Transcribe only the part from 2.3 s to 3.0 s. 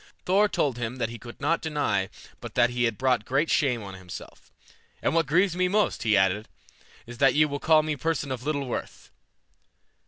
but that he had